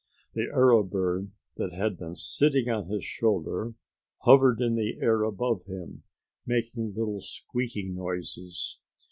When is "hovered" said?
4.21-4.59